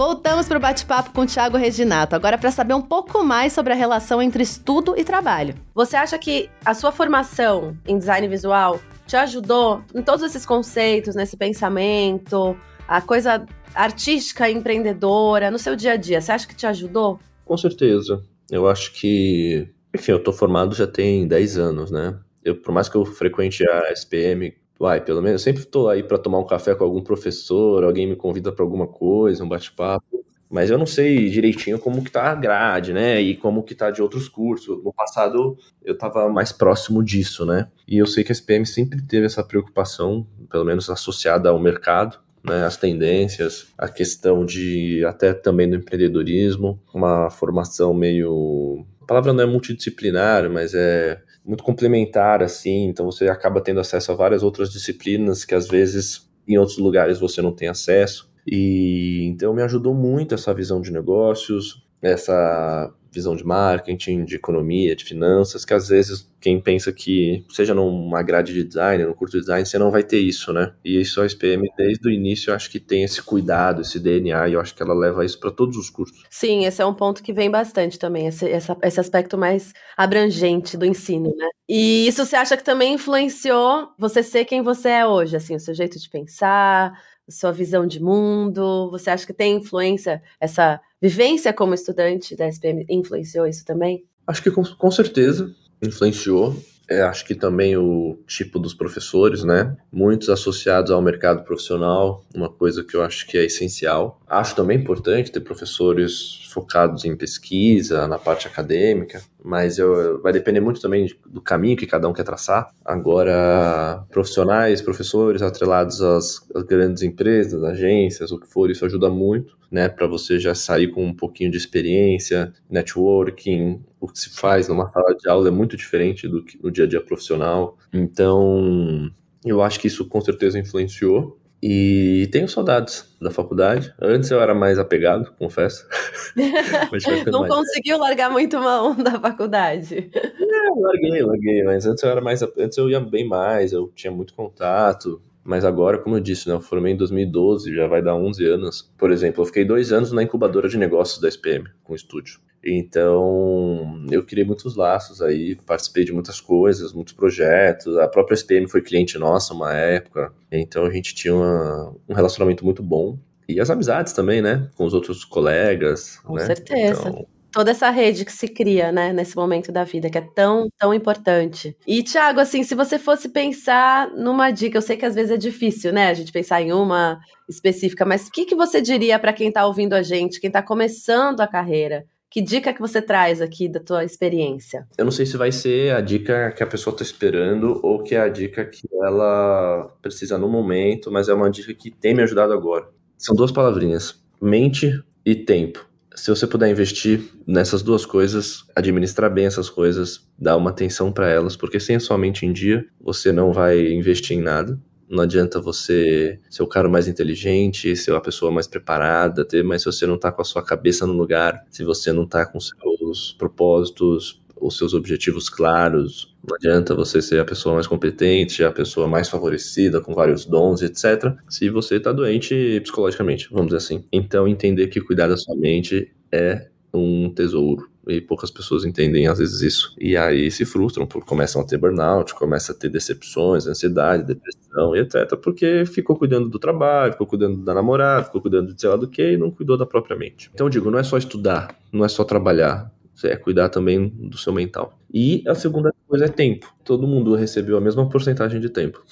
Voltamos 0.00 0.48
para 0.48 0.56
o 0.56 0.60
bate-papo 0.62 1.12
com 1.12 1.20
o 1.20 1.26
Thiago 1.26 1.58
Reginato, 1.58 2.16
agora 2.16 2.38
para 2.38 2.50
saber 2.50 2.72
um 2.72 2.80
pouco 2.80 3.22
mais 3.22 3.52
sobre 3.52 3.74
a 3.74 3.76
relação 3.76 4.22
entre 4.22 4.42
estudo 4.42 4.94
e 4.96 5.04
trabalho. 5.04 5.54
Você 5.74 5.94
acha 5.94 6.18
que 6.18 6.48
a 6.64 6.72
sua 6.72 6.90
formação 6.90 7.76
em 7.86 7.98
design 7.98 8.26
visual 8.26 8.80
te 9.06 9.14
ajudou 9.14 9.84
em 9.94 10.00
todos 10.00 10.24
esses 10.24 10.46
conceitos, 10.46 11.14
nesse 11.14 11.36
pensamento, 11.36 12.56
a 12.88 13.02
coisa 13.02 13.44
artística 13.74 14.48
empreendedora, 14.48 15.50
no 15.50 15.58
seu 15.58 15.76
dia 15.76 15.92
a 15.92 15.96
dia? 15.96 16.18
Você 16.22 16.32
acha 16.32 16.48
que 16.48 16.56
te 16.56 16.66
ajudou? 16.66 17.20
Com 17.44 17.58
certeza. 17.58 18.24
Eu 18.50 18.66
acho 18.70 18.94
que, 18.94 19.68
enfim, 19.94 20.12
eu 20.12 20.24
tô 20.24 20.32
formado 20.32 20.74
já 20.74 20.86
tem 20.86 21.28
10 21.28 21.58
anos, 21.58 21.90
né? 21.90 22.18
Eu, 22.42 22.56
por 22.56 22.72
mais 22.72 22.88
que 22.88 22.96
eu 22.96 23.04
frequente 23.04 23.68
a 23.68 23.92
SPM 23.92 24.50
Uai, 24.80 25.00
pelo 25.04 25.20
menos 25.20 25.42
sempre 25.42 25.62
estou 25.62 25.90
aí 25.90 26.02
para 26.02 26.16
tomar 26.16 26.38
um 26.38 26.46
café 26.46 26.74
com 26.74 26.82
algum 26.84 27.02
professor, 27.02 27.84
alguém 27.84 28.06
me 28.06 28.16
convida 28.16 28.50
para 28.50 28.64
alguma 28.64 28.86
coisa, 28.86 29.44
um 29.44 29.48
bate-papo. 29.48 30.24
Mas 30.50 30.68
eu 30.68 30.78
não 30.78 30.86
sei 30.86 31.28
direitinho 31.28 31.78
como 31.78 32.02
que 32.02 32.10
tá 32.10 32.24
a 32.24 32.34
grade, 32.34 32.92
né? 32.92 33.20
E 33.20 33.36
como 33.36 33.62
que 33.62 33.72
tá 33.72 33.88
de 33.90 34.02
outros 34.02 34.28
cursos. 34.28 34.82
No 34.82 34.92
passado 34.92 35.56
eu 35.84 35.94
estava 35.94 36.28
mais 36.28 36.50
próximo 36.50 37.04
disso, 37.04 37.46
né? 37.46 37.68
E 37.86 37.98
eu 37.98 38.06
sei 38.06 38.24
que 38.24 38.32
a 38.32 38.34
SPM 38.34 38.66
sempre 38.66 39.00
teve 39.00 39.26
essa 39.26 39.44
preocupação, 39.44 40.26
pelo 40.50 40.64
menos 40.64 40.90
associada 40.90 41.50
ao 41.50 41.58
mercado, 41.60 42.18
né, 42.42 42.64
as 42.64 42.76
tendências, 42.76 43.68
a 43.76 43.86
questão 43.88 44.44
de 44.44 45.04
até 45.04 45.32
também 45.34 45.68
do 45.68 45.76
empreendedorismo, 45.76 46.80
uma 46.92 47.30
formação 47.30 47.92
meio, 47.92 48.84
palavra 49.10 49.32
não 49.32 49.42
é 49.42 49.46
multidisciplinar, 49.46 50.48
mas 50.48 50.72
é 50.72 51.20
muito 51.44 51.64
complementar, 51.64 52.44
assim, 52.44 52.84
então 52.84 53.04
você 53.04 53.26
acaba 53.28 53.60
tendo 53.60 53.80
acesso 53.80 54.12
a 54.12 54.14
várias 54.14 54.40
outras 54.44 54.70
disciplinas 54.70 55.44
que 55.44 55.52
às 55.52 55.66
vezes 55.66 56.30
em 56.46 56.56
outros 56.56 56.78
lugares 56.78 57.18
você 57.18 57.42
não 57.42 57.50
tem 57.50 57.66
acesso. 57.66 58.30
E 58.46 59.24
então 59.24 59.52
me 59.52 59.62
ajudou 59.62 59.92
muito 59.94 60.32
essa 60.32 60.54
visão 60.54 60.80
de 60.80 60.92
negócios, 60.92 61.84
essa 62.00 62.94
visão 63.12 63.34
de 63.34 63.44
marketing, 63.44 64.24
de 64.24 64.36
economia, 64.36 64.94
de 64.94 65.04
finanças, 65.04 65.64
que 65.64 65.74
às 65.74 65.88
vezes 65.88 66.30
quem 66.40 66.58
pensa 66.58 66.90
que, 66.90 67.44
seja 67.50 67.74
numa 67.74 68.22
grade 68.22 68.54
de 68.54 68.64
design, 68.64 69.04
no 69.04 69.14
curso 69.14 69.36
de 69.36 69.40
design, 69.40 69.66
você 69.66 69.78
não 69.78 69.90
vai 69.90 70.02
ter 70.02 70.18
isso, 70.18 70.52
né? 70.52 70.72
E 70.84 70.98
isso 70.98 71.20
a 71.20 71.26
SPM, 71.26 71.68
desde 71.76 72.08
o 72.08 72.10
início, 72.10 72.50
eu 72.50 72.54
acho 72.54 72.70
que 72.70 72.80
tem 72.80 73.04
esse 73.04 73.22
cuidado, 73.22 73.82
esse 73.82 73.98
DNA, 73.98 74.48
e 74.48 74.54
eu 74.54 74.60
acho 74.60 74.74
que 74.74 74.82
ela 74.82 74.94
leva 74.94 75.24
isso 75.24 75.38
para 75.38 75.50
todos 75.50 75.76
os 75.76 75.90
cursos. 75.90 76.22
Sim, 76.30 76.64
esse 76.64 76.80
é 76.80 76.86
um 76.86 76.94
ponto 76.94 77.22
que 77.22 77.32
vem 77.32 77.50
bastante 77.50 77.98
também, 77.98 78.26
esse, 78.26 78.48
essa, 78.48 78.76
esse 78.82 78.98
aspecto 78.98 79.36
mais 79.36 79.74
abrangente 79.96 80.76
do 80.76 80.86
ensino, 80.86 81.34
né? 81.36 81.48
E 81.68 82.08
isso 82.08 82.24
você 82.24 82.36
acha 82.36 82.56
que 82.56 82.64
também 82.64 82.94
influenciou 82.94 83.88
você 83.98 84.22
ser 84.22 84.44
quem 84.44 84.62
você 84.62 84.88
é 84.88 85.06
hoje, 85.06 85.36
assim, 85.36 85.54
o 85.54 85.60
seu 85.60 85.74
jeito 85.74 85.98
de 85.98 86.08
pensar, 86.08 86.92
sua 87.30 87.52
visão 87.52 87.86
de 87.86 88.02
mundo? 88.02 88.90
Você 88.90 89.10
acha 89.10 89.26
que 89.26 89.32
tem 89.32 89.56
influência, 89.56 90.22
essa 90.40 90.80
vivência 91.00 91.52
como 91.52 91.74
estudante 91.74 92.36
da 92.36 92.48
SPM 92.48 92.84
influenciou 92.88 93.46
isso 93.46 93.64
também? 93.64 94.04
Acho 94.26 94.42
que 94.42 94.50
com, 94.50 94.62
com 94.62 94.90
certeza 94.90 95.54
influenciou. 95.82 96.56
É, 96.90 97.02
acho 97.02 97.24
que 97.24 97.36
também 97.36 97.76
o 97.76 98.18
tipo 98.26 98.58
dos 98.58 98.74
professores, 98.74 99.44
né? 99.44 99.76
Muitos 99.92 100.28
associados 100.28 100.90
ao 100.90 101.00
mercado 101.00 101.44
profissional, 101.44 102.24
uma 102.34 102.48
coisa 102.48 102.82
que 102.82 102.96
eu 102.96 103.02
acho 103.02 103.28
que 103.28 103.38
é 103.38 103.44
essencial. 103.44 104.20
Acho 104.26 104.56
também 104.56 104.76
importante 104.76 105.30
ter 105.30 105.38
professores 105.38 106.44
focados 106.50 107.04
em 107.04 107.16
pesquisa, 107.16 108.08
na 108.08 108.18
parte 108.18 108.48
acadêmica, 108.48 109.22
mas 109.44 109.78
eu, 109.78 110.20
vai 110.22 110.32
depender 110.32 110.60
muito 110.60 110.80
também 110.80 111.06
do 111.26 111.40
caminho 111.40 111.76
que 111.76 111.86
cada 111.86 112.08
um 112.08 112.12
quer 112.12 112.24
traçar. 112.24 112.70
Agora, 112.84 114.04
profissionais, 114.10 114.82
professores 114.82 115.42
atrelados 115.42 116.02
às, 116.02 116.46
às 116.54 116.62
grandes 116.64 117.02
empresas, 117.02 117.62
agências, 117.64 118.30
o 118.32 118.38
que 118.38 118.46
for, 118.46 118.70
isso 118.70 118.84
ajuda 118.84 119.08
muito, 119.08 119.56
né, 119.70 119.88
para 119.88 120.06
você 120.06 120.38
já 120.38 120.54
sair 120.54 120.88
com 120.88 121.04
um 121.04 121.14
pouquinho 121.14 121.50
de 121.50 121.56
experiência, 121.56 122.52
networking, 122.68 123.82
o 124.00 124.08
que 124.08 124.18
se 124.18 124.30
faz 124.30 124.68
numa 124.68 124.88
sala 124.88 125.14
de 125.14 125.28
aula 125.28 125.48
é 125.48 125.50
muito 125.50 125.76
diferente 125.76 126.26
do 126.28 126.44
que 126.44 126.58
no 126.62 126.70
dia 126.70 126.84
a 126.84 126.88
dia 126.88 127.00
profissional. 127.00 127.78
Então, 127.92 129.10
eu 129.44 129.62
acho 129.62 129.80
que 129.80 129.86
isso 129.86 130.06
com 130.06 130.20
certeza 130.20 130.58
influenciou. 130.58 131.39
E 131.62 132.26
tenho 132.32 132.48
saudades 132.48 133.06
da 133.20 133.30
faculdade. 133.30 133.92
Antes 134.00 134.30
eu 134.30 134.40
era 134.40 134.54
mais 134.54 134.78
apegado, 134.78 135.30
confesso. 135.38 135.86
Não 137.30 137.40
mais... 137.40 137.52
conseguiu 137.52 137.98
largar 137.98 138.30
muito 138.30 138.58
mão 138.58 138.94
da 138.96 139.20
faculdade. 139.20 140.10
É, 140.14 140.80
larguei, 140.80 141.22
larguei, 141.22 141.62
mas 141.62 141.84
antes 141.84 142.02
eu 142.02 142.10
era 142.10 142.20
mais. 142.20 142.42
Antes 142.42 142.78
eu 142.78 142.88
ia 142.88 143.00
bem 143.00 143.28
mais, 143.28 143.72
eu 143.72 143.92
tinha 143.94 144.10
muito 144.10 144.32
contato. 144.32 145.20
Mas 145.44 145.64
agora, 145.64 145.98
como 145.98 146.16
eu 146.16 146.20
disse, 146.20 146.48
né, 146.48 146.54
eu 146.54 146.60
formei 146.60 146.92
em 146.92 146.96
2012, 146.96 147.74
já 147.74 147.86
vai 147.86 148.02
dar 148.02 148.14
11 148.14 148.44
anos. 148.46 148.92
Por 148.96 149.10
exemplo, 149.10 149.42
eu 149.42 149.46
fiquei 149.46 149.64
dois 149.64 149.92
anos 149.92 150.12
na 150.12 150.22
incubadora 150.22 150.68
de 150.68 150.78
negócios 150.78 151.20
da 151.20 151.28
SPM, 151.28 151.68
com 151.82 151.94
estúdio. 151.94 152.40
Então, 152.64 154.04
eu 154.10 154.24
criei 154.24 154.44
muitos 154.44 154.76
laços 154.76 155.22
aí, 155.22 155.56
participei 155.66 156.04
de 156.04 156.12
muitas 156.12 156.40
coisas, 156.40 156.92
muitos 156.92 157.14
projetos. 157.14 157.96
A 157.96 158.06
própria 158.06 158.34
SPM 158.34 158.68
foi 158.68 158.82
cliente 158.82 159.18
nossa 159.18 159.54
uma 159.54 159.72
época, 159.72 160.32
então 160.52 160.84
a 160.84 160.90
gente 160.90 161.14
tinha 161.14 161.34
uma, 161.34 161.94
um 162.08 162.14
relacionamento 162.14 162.64
muito 162.64 162.82
bom. 162.82 163.18
E 163.48 163.58
as 163.60 163.70
amizades 163.70 164.12
também, 164.12 164.40
né? 164.40 164.68
Com 164.76 164.84
os 164.84 164.94
outros 164.94 165.24
colegas. 165.24 166.18
Com 166.18 166.34
né? 166.34 166.46
certeza. 166.46 167.08
Então, 167.08 167.26
toda 167.50 167.70
essa 167.70 167.90
rede 167.90 168.24
que 168.24 168.32
se 168.32 168.48
cria, 168.48 168.92
né, 168.92 169.12
nesse 169.12 169.36
momento 169.36 169.72
da 169.72 169.84
vida, 169.84 170.08
que 170.08 170.18
é 170.18 170.20
tão, 170.20 170.68
tão 170.78 170.94
importante. 170.94 171.76
E, 171.86 172.02
Thiago, 172.02 172.40
assim, 172.40 172.62
se 172.62 172.74
você 172.74 172.98
fosse 172.98 173.28
pensar 173.28 174.08
numa 174.10 174.50
dica, 174.50 174.78
eu 174.78 174.82
sei 174.82 174.96
que 174.96 175.04
às 175.04 175.14
vezes 175.14 175.32
é 175.32 175.36
difícil, 175.36 175.92
né, 175.92 176.08
a 176.08 176.14
gente 176.14 176.32
pensar 176.32 176.62
em 176.62 176.72
uma 176.72 177.18
específica, 177.48 178.04
mas 178.04 178.28
o 178.28 178.30
que, 178.30 178.46
que 178.46 178.54
você 178.54 178.80
diria 178.80 179.18
para 179.18 179.32
quem 179.32 179.48
está 179.48 179.66
ouvindo 179.66 179.94
a 179.94 180.02
gente, 180.02 180.40
quem 180.40 180.48
está 180.48 180.62
começando 180.62 181.40
a 181.40 181.48
carreira? 181.48 182.06
Que 182.30 182.40
dica 182.40 182.72
que 182.72 182.80
você 182.80 183.02
traz 183.02 183.40
aqui 183.40 183.68
da 183.68 183.80
tua 183.80 184.04
experiência? 184.04 184.86
Eu 184.96 185.04
não 185.04 185.12
sei 185.12 185.26
se 185.26 185.36
vai 185.36 185.50
ser 185.50 185.92
a 185.94 186.00
dica 186.00 186.52
que 186.52 186.62
a 186.62 186.66
pessoa 186.66 186.94
está 186.94 187.02
esperando 187.02 187.80
ou 187.82 188.02
que 188.02 188.14
é 188.14 188.20
a 188.20 188.28
dica 188.28 188.64
que 188.64 188.88
ela 189.02 189.92
precisa 190.00 190.38
no 190.38 190.48
momento, 190.48 191.10
mas 191.10 191.28
é 191.28 191.34
uma 191.34 191.50
dica 191.50 191.74
que 191.74 191.90
tem 191.90 192.14
me 192.14 192.22
ajudado 192.22 192.52
agora. 192.52 192.88
São 193.18 193.34
duas 193.34 193.50
palavrinhas: 193.50 194.22
mente 194.40 195.02
e 195.26 195.34
tempo 195.34 195.90
se 196.14 196.30
você 196.30 196.46
puder 196.46 196.70
investir 196.70 197.22
nessas 197.46 197.82
duas 197.82 198.04
coisas, 198.04 198.64
administrar 198.74 199.32
bem 199.32 199.46
essas 199.46 199.70
coisas, 199.70 200.28
dar 200.38 200.56
uma 200.56 200.70
atenção 200.70 201.12
para 201.12 201.28
elas, 201.28 201.56
porque 201.56 201.78
sem 201.78 201.96
a 201.96 202.00
sua 202.00 202.18
mente 202.18 202.44
em 202.44 202.52
dia, 202.52 202.84
você 203.00 203.32
não 203.32 203.52
vai 203.52 203.92
investir 203.92 204.36
em 204.36 204.42
nada. 204.42 204.78
Não 205.10 205.24
adianta 205.24 205.60
você 205.60 206.38
ser 206.48 206.62
o 206.62 206.68
cara 206.68 206.88
mais 206.88 207.08
inteligente, 207.08 207.96
ser 207.96 208.14
a 208.14 208.20
pessoa 208.20 208.52
mais 208.52 208.68
preparada, 208.68 209.44
ter, 209.44 209.64
mas 209.64 209.82
se 209.82 209.86
você 209.86 210.06
não 210.06 210.16
tá 210.16 210.30
com 210.30 210.40
a 210.40 210.44
sua 210.44 210.62
cabeça 210.64 211.04
no 211.06 211.12
lugar, 211.14 211.66
se 211.68 211.82
você 211.82 212.12
não 212.12 212.26
tá 212.26 212.46
com 212.46 212.60
seus 212.60 213.34
propósitos, 213.36 214.40
os 214.60 214.76
seus 214.78 214.94
objetivos 214.94 215.48
claros. 215.48 216.36
Não 216.46 216.54
adianta 216.54 216.94
você 216.94 217.20
ser 217.20 217.40
a 217.40 217.44
pessoa 217.44 217.74
mais 217.74 217.86
competente, 217.86 218.62
a 218.62 218.70
pessoa 218.70 219.08
mais 219.08 219.28
favorecida, 219.28 220.00
com 220.00 220.14
vários 220.14 220.44
dons, 220.44 220.82
etc., 220.82 221.34
se 221.48 221.68
você 221.70 221.96
está 221.96 222.12
doente 222.12 222.80
psicologicamente, 222.80 223.48
vamos 223.50 223.66
dizer 223.66 223.78
assim. 223.78 224.04
Então, 224.12 224.46
entender 224.46 224.88
que 224.88 225.00
cuidar 225.00 225.26
da 225.28 225.36
sua 225.36 225.56
mente 225.56 226.12
é 226.30 226.68
um 226.94 227.32
tesouro. 227.34 227.89
E 228.08 228.20
poucas 228.20 228.50
pessoas 228.50 228.84
entendem 228.84 229.26
às 229.26 229.38
vezes 229.38 229.60
isso. 229.60 229.94
E 229.98 230.16
aí 230.16 230.50
se 230.50 230.64
frustram, 230.64 231.06
porque 231.06 231.28
começam 231.28 231.60
a 231.60 231.66
ter 231.66 231.76
burnout, 231.76 232.34
começam 232.34 232.74
a 232.74 232.78
ter 232.78 232.88
decepções, 232.88 233.66
ansiedade, 233.66 234.24
depressão 234.24 234.96
e 234.96 235.00
etc. 235.00 235.36
Porque 235.36 235.84
ficou 235.84 236.16
cuidando 236.16 236.48
do 236.48 236.58
trabalho, 236.58 237.12
ficou 237.12 237.26
cuidando 237.26 237.58
da 237.58 237.74
namorada, 237.74 238.24
ficou 238.24 238.40
cuidando 238.40 238.72
de 238.72 238.80
sei 238.80 238.88
lá 238.90 238.96
do 238.96 239.08
que 239.08 239.32
e 239.32 239.36
não 239.36 239.50
cuidou 239.50 239.76
da 239.76 239.84
própria 239.84 240.16
mente. 240.16 240.50
Então 240.54 240.66
eu 240.66 240.70
digo, 240.70 240.90
não 240.90 240.98
é 240.98 241.02
só 241.02 241.18
estudar, 241.18 241.76
não 241.92 242.04
é 242.04 242.08
só 242.08 242.24
trabalhar, 242.24 242.90
é 243.22 243.36
cuidar 243.36 243.68
também 243.68 244.08
do 244.08 244.38
seu 244.38 244.52
mental. 244.52 244.98
E 245.12 245.44
a 245.46 245.54
segunda 245.54 245.92
coisa 246.06 246.24
é 246.24 246.28
tempo. 246.28 246.72
Todo 246.84 247.06
mundo 247.06 247.34
recebeu 247.34 247.76
a 247.76 247.80
mesma 247.80 248.08
porcentagem 248.08 248.60
de 248.60 248.70
tempo. 248.70 249.02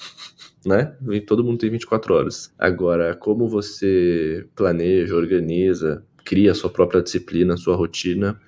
Né? 0.65 0.93
E 1.11 1.21
todo 1.21 1.43
mundo 1.43 1.57
tem 1.57 1.69
24 1.69 2.13
horas. 2.13 2.53
Agora, 2.57 3.15
como 3.15 3.47
você 3.47 4.45
planeja, 4.55 5.15
organiza, 5.15 6.03
cria 6.25 6.51
a 6.51 6.55
sua 6.55 6.69
própria 6.69 7.01
disciplina, 7.01 7.53
a 7.53 7.57
sua 7.57 7.75
rotina, 7.75 8.39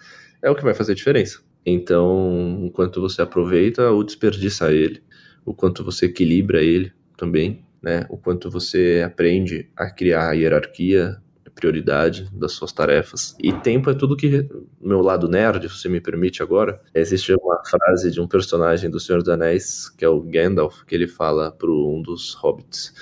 é 0.41 0.50
o 0.50 0.55
que 0.55 0.63
vai 0.63 0.74
fazer 0.74 0.95
diferença. 0.95 1.41
Então, 1.65 2.60
enquanto 2.63 3.00
você 3.00 3.21
aproveita 3.21 3.89
ou 3.91 4.03
desperdiça 4.03 4.71
ele, 4.71 5.01
o 5.45 5.53
quanto 5.53 5.83
você 5.83 6.07
equilibra 6.07 6.63
ele 6.63 6.91
também, 7.15 7.63
né? 7.81 8.05
O 8.10 8.17
quanto 8.17 8.50
você 8.50 9.03
aprende 9.05 9.69
a 9.75 9.89
criar 9.89 10.29
a 10.29 10.33
hierarquia 10.33 11.21
prioridade 11.62 12.29
das 12.33 12.53
suas 12.53 12.71
tarefas. 12.71 13.36
E 13.39 13.53
tempo 13.53 13.89
é 13.89 13.93
tudo 13.93 14.17
que. 14.17 14.48
Meu 14.81 15.01
lado 15.01 15.27
nerd, 15.27 15.69
se 15.69 15.88
me 15.88 16.01
permite 16.01 16.41
agora, 16.41 16.81
existe 16.93 17.33
uma 17.33 17.62
frase 17.63 18.10
de 18.10 18.19
um 18.19 18.27
personagem 18.27 18.89
do 18.89 19.00
Senhor 19.00 19.19
dos 19.19 19.29
Anéis, 19.29 19.89
que 19.89 20.03
é 20.03 20.10
o 20.10 20.21
Gandalf, 20.21 20.83
que 20.86 20.95
ele 20.95 21.07
fala 21.07 21.51
para 21.51 21.69
um 21.69 22.01
dos 22.01 22.33
hobbits: 22.33 22.93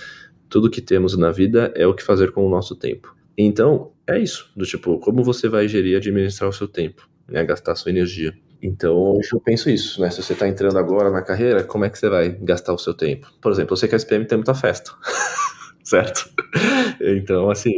Tudo 0.50 0.70
que 0.70 0.82
temos 0.82 1.18
na 1.18 1.32
vida 1.32 1.72
é 1.76 1.88
o 1.88 1.94
que 1.94 2.04
fazer 2.04 2.32
com 2.32 2.46
o 2.46 2.50
nosso 2.50 2.76
tempo. 2.76 3.16
Então, 3.38 3.94
é 4.06 4.20
isso, 4.20 4.52
do 4.56 4.66
tipo, 4.66 5.00
como 5.00 5.24
você 5.24 5.48
vai 5.48 5.68
gerir 5.68 5.94
e 5.94 5.96
administrar 5.96 6.50
o 6.50 6.54
seu 6.54 6.68
tempo, 6.68 7.10
né? 7.32 7.44
Gastar 7.44 7.76
sua 7.76 7.92
energia. 7.92 8.34
Então, 8.62 8.96
hoje 9.16 9.30
eu 9.34 9.40
penso 9.40 9.70
isso, 9.70 10.02
né? 10.02 10.10
Se 10.10 10.22
você 10.22 10.34
está 10.34 10.48
entrando 10.48 10.78
agora 10.78 11.10
na 11.10 11.22
carreira, 11.22 11.64
como 11.64 11.86
é 11.86 11.90
que 11.90 11.98
você 11.98 12.10
vai 12.10 12.30
gastar 12.30 12.74
o 12.74 12.78
seu 12.78 12.94
tempo? 12.94 13.32
Por 13.42 13.52
exemplo, 13.52 13.74
eu 13.74 13.78
sei 13.78 13.88
que 13.88 13.96
a 13.96 13.98
SPM 13.98 14.26
tem 14.26 14.38
muita 14.38 14.54
festa, 14.54 14.92
certo? 15.84 16.30
Então, 17.00 17.50
assim, 17.50 17.72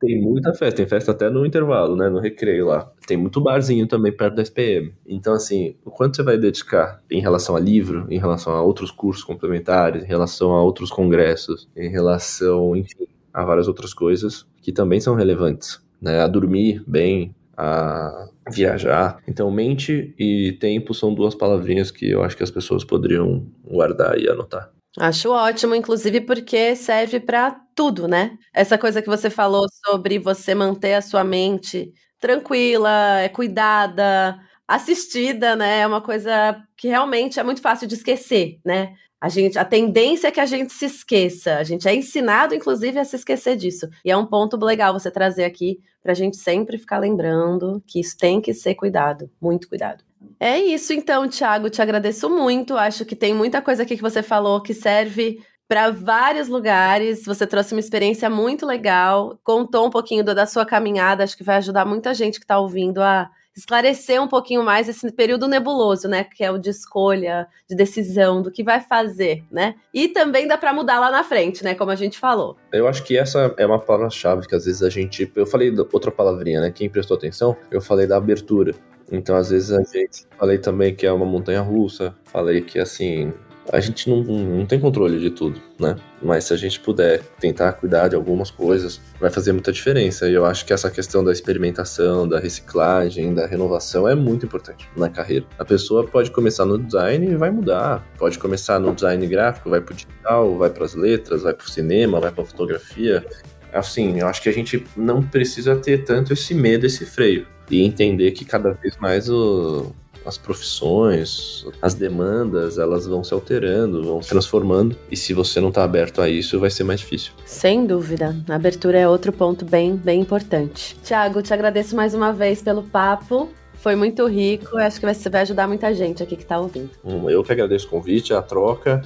tem 0.00 0.20
muita 0.20 0.54
festa, 0.54 0.76
tem 0.76 0.86
festa 0.86 1.10
até 1.10 1.28
no 1.28 1.44
intervalo, 1.44 1.96
né? 1.96 2.08
No 2.08 2.20
recreio 2.20 2.66
lá. 2.66 2.90
Tem 3.06 3.16
muito 3.16 3.40
barzinho 3.40 3.86
também 3.86 4.12
perto 4.12 4.36
da 4.36 4.42
SPM. 4.42 4.94
Então, 5.06 5.34
assim, 5.34 5.76
o 5.84 5.90
quanto 5.90 6.16
você 6.16 6.22
vai 6.22 6.38
dedicar 6.38 7.02
em 7.10 7.20
relação 7.20 7.56
a 7.56 7.60
livro, 7.60 8.06
em 8.08 8.18
relação 8.18 8.54
a 8.54 8.62
outros 8.62 8.90
cursos 8.90 9.24
complementares, 9.24 10.04
em 10.04 10.06
relação 10.06 10.52
a 10.52 10.62
outros 10.62 10.90
congressos, 10.90 11.68
em 11.76 11.90
relação, 11.90 12.76
enfim, 12.76 13.08
a 13.32 13.44
várias 13.44 13.68
outras 13.68 13.92
coisas 13.92 14.46
que 14.62 14.72
também 14.72 15.00
são 15.00 15.14
relevantes, 15.14 15.80
né? 16.00 16.20
A 16.20 16.28
dormir 16.28 16.82
bem, 16.86 17.34
a 17.56 18.28
viajar. 18.50 19.18
Então, 19.26 19.50
mente 19.50 20.14
e 20.18 20.52
tempo 20.60 20.94
são 20.94 21.14
duas 21.14 21.34
palavrinhas 21.34 21.90
que 21.90 22.10
eu 22.10 22.22
acho 22.22 22.36
que 22.36 22.42
as 22.42 22.50
pessoas 22.50 22.84
poderiam 22.84 23.46
guardar 23.64 24.18
e 24.18 24.28
anotar. 24.28 24.70
Acho 24.98 25.30
ótimo, 25.30 25.74
inclusive 25.74 26.20
porque 26.22 26.74
serve 26.74 27.20
para 27.20 27.60
tudo, 27.74 28.08
né? 28.08 28.36
Essa 28.52 28.76
coisa 28.76 29.00
que 29.00 29.08
você 29.08 29.30
falou 29.30 29.66
sobre 29.86 30.18
você 30.18 30.54
manter 30.54 30.94
a 30.94 31.02
sua 31.02 31.22
mente 31.22 31.92
tranquila, 32.18 33.20
é 33.20 33.28
cuidada, 33.28 34.38
assistida, 34.66 35.54
né? 35.54 35.80
É 35.80 35.86
uma 35.86 36.00
coisa 36.00 36.60
que 36.76 36.88
realmente 36.88 37.38
é 37.38 37.42
muito 37.42 37.62
fácil 37.62 37.86
de 37.86 37.94
esquecer, 37.94 38.58
né? 38.64 38.94
A 39.20 39.28
gente, 39.28 39.58
a 39.58 39.64
tendência 39.64 40.28
é 40.28 40.30
que 40.30 40.40
a 40.40 40.46
gente 40.46 40.72
se 40.72 40.84
esqueça. 40.84 41.56
A 41.56 41.64
gente 41.64 41.88
é 41.88 41.94
ensinado, 41.94 42.54
inclusive, 42.54 42.98
a 42.98 43.04
se 43.04 43.16
esquecer 43.16 43.56
disso. 43.56 43.88
E 44.04 44.10
é 44.10 44.16
um 44.16 44.26
ponto 44.26 44.56
legal 44.64 44.92
você 44.92 45.10
trazer 45.10 45.44
aqui 45.44 45.80
para 46.02 46.12
a 46.12 46.14
gente 46.14 46.36
sempre 46.36 46.78
ficar 46.78 46.98
lembrando 46.98 47.82
que 47.86 47.98
isso 48.00 48.16
tem 48.16 48.40
que 48.40 48.54
ser 48.54 48.74
cuidado, 48.76 49.28
muito 49.40 49.68
cuidado. 49.68 50.04
É 50.38 50.58
isso 50.58 50.92
então, 50.92 51.28
Thiago, 51.28 51.68
te 51.68 51.82
agradeço 51.82 52.30
muito. 52.30 52.76
Acho 52.76 53.04
que 53.04 53.16
tem 53.16 53.34
muita 53.34 53.60
coisa 53.60 53.82
aqui 53.82 53.96
que 53.96 54.02
você 54.02 54.22
falou 54.22 54.62
que 54.62 54.72
serve 54.72 55.40
para 55.66 55.90
vários 55.90 56.48
lugares. 56.48 57.24
Você 57.24 57.46
trouxe 57.46 57.74
uma 57.74 57.80
experiência 57.80 58.30
muito 58.30 58.64
legal, 58.64 59.38
contou 59.42 59.86
um 59.86 59.90
pouquinho 59.90 60.24
da 60.24 60.46
sua 60.46 60.64
caminhada, 60.64 61.24
acho 61.24 61.36
que 61.36 61.44
vai 61.44 61.56
ajudar 61.56 61.84
muita 61.84 62.14
gente 62.14 62.38
que 62.38 62.44
está 62.44 62.58
ouvindo 62.58 63.02
a 63.02 63.28
esclarecer 63.58 64.22
um 64.22 64.28
pouquinho 64.28 64.62
mais 64.62 64.88
esse 64.88 65.10
período 65.12 65.48
nebuloso, 65.48 66.08
né? 66.08 66.24
Que 66.24 66.44
é 66.44 66.50
o 66.50 66.58
de 66.58 66.70
escolha, 66.70 67.46
de 67.68 67.76
decisão, 67.76 68.40
do 68.40 68.50
que 68.50 68.62
vai 68.62 68.80
fazer, 68.80 69.44
né? 69.50 69.74
E 69.92 70.08
também 70.08 70.46
dá 70.46 70.56
para 70.56 70.72
mudar 70.72 71.00
lá 71.00 71.10
na 71.10 71.24
frente, 71.24 71.64
né? 71.64 71.74
Como 71.74 71.90
a 71.90 71.96
gente 71.96 72.18
falou. 72.18 72.56
Eu 72.72 72.86
acho 72.86 73.02
que 73.02 73.18
essa 73.18 73.54
é 73.56 73.66
uma 73.66 73.78
palavra-chave 73.78 74.46
que 74.46 74.54
às 74.54 74.64
vezes 74.64 74.82
a 74.82 74.88
gente. 74.88 75.30
Eu 75.34 75.46
falei 75.46 75.74
outra 75.92 76.10
palavrinha, 76.10 76.60
né? 76.60 76.70
Quem 76.70 76.88
prestou 76.88 77.16
atenção, 77.16 77.56
eu 77.70 77.80
falei 77.80 78.06
da 78.06 78.16
abertura. 78.16 78.74
Então, 79.10 79.36
às 79.36 79.50
vezes 79.50 79.72
a 79.72 79.82
gente. 79.82 80.26
Falei 80.38 80.58
também 80.58 80.94
que 80.94 81.06
é 81.06 81.12
uma 81.12 81.26
montanha 81.26 81.60
russa. 81.60 82.14
Falei 82.24 82.60
que, 82.60 82.78
assim, 82.78 83.32
a 83.72 83.80
gente 83.80 84.08
não, 84.08 84.22
não 84.22 84.66
tem 84.66 84.80
controle 84.80 85.18
de 85.18 85.30
tudo, 85.30 85.60
né? 85.78 85.96
Mas 86.22 86.44
se 86.44 86.54
a 86.54 86.56
gente 86.56 86.80
puder 86.80 87.22
tentar 87.38 87.72
cuidar 87.74 88.08
de 88.08 88.16
algumas 88.16 88.50
coisas, 88.50 89.00
vai 89.20 89.30
fazer 89.30 89.52
muita 89.52 89.70
diferença. 89.70 90.28
E 90.28 90.34
eu 90.34 90.44
acho 90.44 90.64
que 90.64 90.72
essa 90.72 90.90
questão 90.90 91.22
da 91.22 91.32
experimentação, 91.32 92.26
da 92.26 92.38
reciclagem, 92.38 93.34
da 93.34 93.46
renovação 93.46 94.08
é 94.08 94.14
muito 94.14 94.46
importante 94.46 94.88
na 94.96 95.08
carreira. 95.08 95.46
A 95.58 95.64
pessoa 95.64 96.06
pode 96.06 96.30
começar 96.30 96.64
no 96.64 96.78
design 96.78 97.30
e 97.30 97.36
vai 97.36 97.50
mudar. 97.50 98.04
Pode 98.18 98.38
começar 98.38 98.78
no 98.78 98.94
design 98.94 99.26
gráfico, 99.26 99.70
vai 99.70 99.80
pro 99.80 99.94
digital, 99.94 100.56
vai 100.56 100.70
para 100.70 100.84
as 100.84 100.94
letras, 100.94 101.42
vai 101.42 101.52
pro 101.52 101.70
cinema, 101.70 102.20
vai 102.20 102.32
pra 102.32 102.44
fotografia. 102.44 103.24
Assim, 103.72 104.18
eu 104.18 104.26
acho 104.26 104.42
que 104.42 104.48
a 104.48 104.52
gente 104.52 104.84
não 104.96 105.22
precisa 105.22 105.76
ter 105.76 106.04
tanto 106.04 106.32
esse 106.32 106.54
medo, 106.54 106.86
esse 106.86 107.04
freio. 107.04 107.46
E 107.70 107.82
entender 107.82 108.30
que 108.30 108.46
cada 108.46 108.72
vez 108.72 108.96
mais 108.96 109.28
o, 109.28 109.92
as 110.28 110.36
profissões, 110.36 111.66
as 111.80 111.94
demandas, 111.94 112.76
elas 112.76 113.06
vão 113.06 113.24
se 113.24 113.32
alterando, 113.32 114.04
vão 114.04 114.22
se 114.22 114.28
transformando. 114.28 114.94
E 115.10 115.16
se 115.16 115.32
você 115.32 115.58
não 115.58 115.70
está 115.70 115.82
aberto 115.82 116.20
a 116.20 116.28
isso, 116.28 116.60
vai 116.60 116.68
ser 116.68 116.84
mais 116.84 117.00
difícil. 117.00 117.32
Sem 117.46 117.86
dúvida. 117.86 118.36
A 118.46 118.54
abertura 118.54 118.98
é 118.98 119.08
outro 119.08 119.32
ponto 119.32 119.64
bem, 119.64 119.96
bem 119.96 120.20
importante. 120.20 120.96
Tiago, 121.02 121.40
te 121.40 121.54
agradeço 121.54 121.96
mais 121.96 122.12
uma 122.12 122.30
vez 122.30 122.60
pelo 122.60 122.82
papo. 122.82 123.48
Foi 123.74 123.96
muito 123.96 124.26
rico, 124.26 124.76
acho 124.76 125.00
que 125.00 125.06
você 125.06 125.30
vai 125.30 125.42
ajudar 125.42 125.66
muita 125.66 125.94
gente 125.94 126.22
aqui 126.22 126.36
que 126.36 126.42
está 126.42 126.58
ouvindo. 126.58 126.90
Eu 127.28 127.42
que 127.42 127.52
agradeço 127.52 127.86
o 127.86 127.90
convite, 127.90 128.34
a 128.34 128.42
troca 128.42 129.00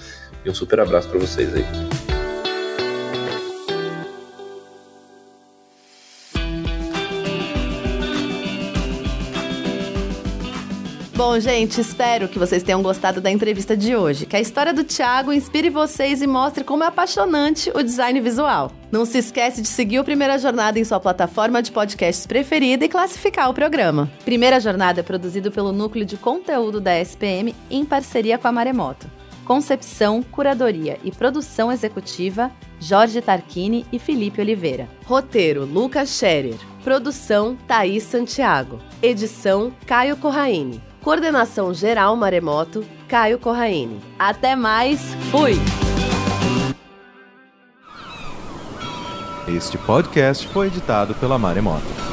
e 0.44 0.50
um 0.50 0.54
super 0.54 0.80
abraço 0.80 1.08
para 1.08 1.20
vocês 1.20 1.54
aí. 1.54 2.01
Bom, 11.24 11.38
gente, 11.38 11.80
espero 11.80 12.26
que 12.26 12.36
vocês 12.36 12.64
tenham 12.64 12.82
gostado 12.82 13.20
da 13.20 13.30
entrevista 13.30 13.76
de 13.76 13.94
hoje, 13.94 14.26
que 14.26 14.34
a 14.34 14.40
história 14.40 14.74
do 14.74 14.82
Thiago 14.82 15.32
inspire 15.32 15.70
vocês 15.70 16.20
e 16.20 16.26
mostre 16.26 16.64
como 16.64 16.82
é 16.82 16.88
apaixonante 16.88 17.70
o 17.76 17.80
design 17.80 18.20
visual. 18.20 18.72
Não 18.90 19.04
se 19.04 19.18
esquece 19.18 19.62
de 19.62 19.68
seguir 19.68 20.00
o 20.00 20.04
Primeira 20.04 20.36
Jornada 20.36 20.80
em 20.80 20.84
sua 20.84 20.98
plataforma 20.98 21.62
de 21.62 21.70
podcasts 21.70 22.26
preferida 22.26 22.84
e 22.84 22.88
classificar 22.88 23.48
o 23.48 23.54
programa. 23.54 24.10
Primeira 24.24 24.58
Jornada 24.58 24.98
é 24.98 25.02
produzido 25.04 25.52
pelo 25.52 25.70
Núcleo 25.70 26.04
de 26.04 26.16
Conteúdo 26.16 26.80
da 26.80 26.98
SPM 26.98 27.54
em 27.70 27.84
parceria 27.84 28.36
com 28.36 28.48
a 28.48 28.52
Maremoto. 28.52 29.08
Concepção, 29.44 30.24
curadoria 30.24 30.98
e 31.04 31.12
produção 31.12 31.70
executiva, 31.70 32.50
Jorge 32.80 33.22
Tarquini 33.22 33.86
e 33.92 33.98
Felipe 34.00 34.40
Oliveira. 34.40 34.88
Roteiro, 35.06 35.66
Lucas 35.66 36.08
Scherer. 36.08 36.58
Produção, 36.82 37.56
Thaís 37.68 38.02
Santiago. 38.02 38.80
Edição, 39.00 39.72
Caio 39.86 40.16
Corraine. 40.16 40.82
Coordenação 41.02 41.74
Geral 41.74 42.14
Maremoto, 42.14 42.86
Caio 43.08 43.36
Corraine. 43.36 44.00
Até 44.16 44.54
mais, 44.54 45.00
fui! 45.32 45.54
Este 49.48 49.76
podcast 49.78 50.46
foi 50.46 50.68
editado 50.68 51.12
pela 51.16 51.36
Maremoto. 51.36 52.11